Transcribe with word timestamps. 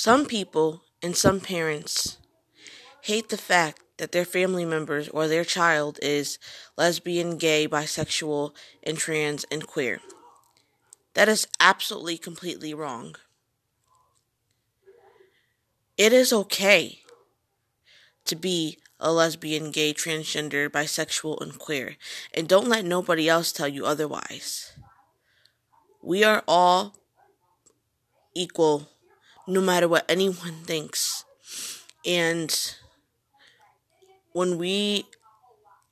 Some 0.00 0.24
people 0.24 0.82
and 1.02 1.14
some 1.14 1.40
parents 1.40 2.16
hate 3.02 3.28
the 3.28 3.36
fact 3.36 3.82
that 3.98 4.12
their 4.12 4.24
family 4.24 4.64
members 4.64 5.10
or 5.10 5.28
their 5.28 5.44
child 5.44 5.98
is 6.00 6.38
lesbian, 6.78 7.36
gay, 7.36 7.68
bisexual, 7.68 8.54
and 8.82 8.96
trans 8.96 9.44
and 9.52 9.66
queer. 9.66 10.00
That 11.12 11.28
is 11.28 11.46
absolutely 11.60 12.16
completely 12.16 12.72
wrong. 12.72 13.16
It 15.98 16.14
is 16.14 16.32
okay 16.32 17.00
to 18.24 18.36
be 18.36 18.78
a 18.98 19.12
lesbian, 19.12 19.70
gay, 19.70 19.92
transgender, 19.92 20.70
bisexual, 20.70 21.42
and 21.42 21.58
queer, 21.58 21.96
and 22.32 22.48
don't 22.48 22.70
let 22.70 22.86
nobody 22.86 23.28
else 23.28 23.52
tell 23.52 23.68
you 23.68 23.84
otherwise. 23.84 24.72
We 26.02 26.24
are 26.24 26.42
all 26.48 26.96
equal 28.34 28.88
no 29.46 29.60
matter 29.60 29.88
what 29.88 30.04
anyone 30.08 30.62
thinks. 30.64 31.24
And 32.06 32.54
when 34.32 34.58
we 34.58 35.06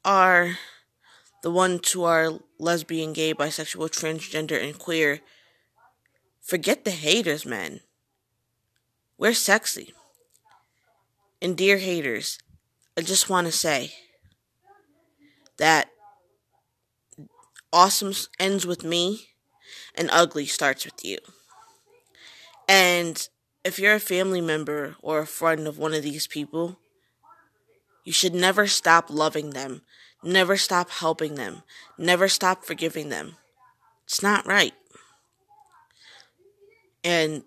are 0.05 0.59
the 1.43 1.51
ones 1.51 1.93
who 1.93 2.05
are 2.05 2.39
lesbian, 2.59 3.13
gay, 3.13 3.35
bisexual, 3.35 3.91
transgender, 3.91 4.63
and 4.63 4.79
queer, 4.79 5.21
forget 6.41 6.85
the 6.85 6.91
haters, 6.91 7.45
man. 7.45 7.81
We're 9.17 9.35
sexy. 9.35 9.93
And 11.41 11.57
dear 11.57 11.79
haters, 11.79 12.39
I 12.97 13.03
just 13.03 13.29
want 13.31 13.47
to 13.47 13.53
say 13.53 13.93
that 15.59 15.91
awesome 17.73 18.13
ends 18.41 18.67
with 18.67 18.83
me 18.83 19.29
and 19.95 20.09
ugly 20.13 20.47
starts 20.47 20.85
with 20.85 21.05
you. 21.05 21.19
And 22.69 23.29
if 23.69 23.79
you're 23.79 23.95
a 23.95 24.01
family 24.01 24.41
member 24.41 24.97
or 25.03 25.19
a 25.19 25.27
friend 25.27 25.69
of 25.69 25.77
one 25.77 25.93
of 25.93 26.03
these 26.03 26.27
people, 26.27 26.79
you 28.03 28.13
should 28.13 28.35
never 28.35 28.67
stop 28.67 29.11
loving 29.11 29.51
them, 29.51 29.83
never 30.25 30.57
stop 30.57 30.89
helping 30.89 31.35
them, 31.35 31.63
never 31.99 32.29
stop 32.29 32.65
forgiving 32.65 33.11
them. 33.11 33.37
It's 34.05 34.23
not 34.23 34.47
right. 34.47 34.73
And 37.05 37.45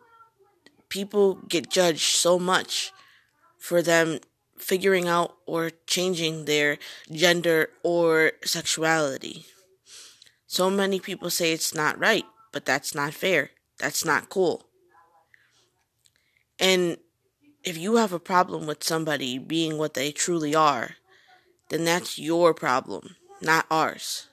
people 0.90 1.40
get 1.50 1.72
judged 1.72 2.16
so 2.16 2.38
much 2.38 2.92
for 3.58 3.82
them 3.82 4.20
figuring 4.60 5.08
out 5.08 5.36
or 5.48 5.72
changing 5.88 6.46
their 6.46 6.78
gender 7.12 7.70
or 7.82 8.34
sexuality. 8.46 9.46
So 10.46 10.70
many 10.70 11.00
people 11.00 11.32
say 11.32 11.52
it's 11.52 11.74
not 11.74 11.98
right, 11.98 12.26
but 12.52 12.66
that's 12.66 12.94
not 12.94 13.16
fair. 13.16 13.50
That's 13.80 14.06
not 14.06 14.30
cool. 14.30 14.68
And 16.62 16.98
if 17.64 17.76
you 17.76 17.96
have 17.96 18.14
a 18.14 18.20
problem 18.20 18.68
with 18.68 18.84
somebody 18.84 19.40
being 19.40 19.80
what 19.80 19.96
they 19.96 20.12
truly 20.12 20.54
are, 20.54 20.92
then 21.70 21.86
that's 21.86 22.20
your 22.20 22.54
problem, 22.54 23.16
not 23.42 23.66
ours. 23.72 24.28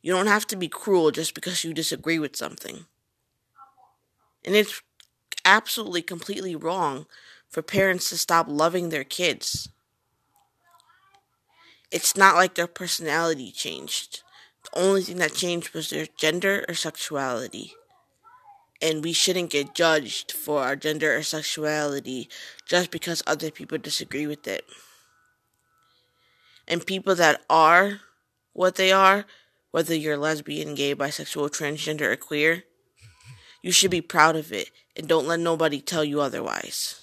You 0.00 0.14
don't 0.14 0.28
have 0.28 0.46
to 0.46 0.56
be 0.56 0.68
cruel 0.68 1.10
just 1.10 1.34
because 1.34 1.62
you 1.62 1.74
disagree 1.74 2.18
with 2.18 2.36
something. 2.36 2.86
And 4.46 4.56
it's 4.56 4.80
absolutely 5.44 6.00
completely 6.00 6.56
wrong 6.56 7.04
for 7.50 7.60
parents 7.60 8.08
to 8.08 8.16
stop 8.16 8.46
loving 8.48 8.88
their 8.88 9.04
kids. 9.04 9.68
It's 11.90 12.16
not 12.16 12.36
like 12.36 12.54
their 12.54 12.66
personality 12.66 13.52
changed. 13.52 14.22
The 14.64 14.80
only 14.80 15.02
thing 15.02 15.18
that 15.18 15.34
changed 15.34 15.74
was 15.74 15.90
their 15.90 16.06
gender 16.16 16.64
or 16.66 16.74
sexuality 16.74 17.74
and 18.82 19.04
we 19.04 19.12
shouldn't 19.12 19.50
get 19.50 19.74
judged 19.74 20.32
for 20.32 20.62
our 20.62 20.76
gender 20.76 21.16
or 21.16 21.22
sexuality 21.22 22.28
just 22.66 22.90
because 22.90 23.22
other 23.26 23.50
people 23.50 23.78
disagree 23.78 24.26
with 24.26 24.46
it. 24.46 24.64
And 26.66 26.86
people 26.86 27.14
that 27.16 27.42
are 27.50 28.00
what 28.52 28.76
they 28.76 28.92
are, 28.92 29.24
whether 29.70 29.94
you're 29.94 30.16
lesbian, 30.16 30.74
gay, 30.74 30.94
bisexual, 30.94 31.50
transgender, 31.50 32.12
or 32.12 32.16
queer, 32.16 32.64
you 33.62 33.72
should 33.72 33.90
be 33.90 34.00
proud 34.00 34.36
of 34.36 34.52
it 34.52 34.70
and 34.96 35.06
don't 35.06 35.26
let 35.26 35.40
nobody 35.40 35.80
tell 35.80 36.04
you 36.04 36.20
otherwise. 36.20 36.96